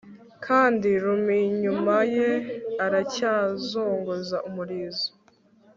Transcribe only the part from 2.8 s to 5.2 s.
aracyazunguza umurizo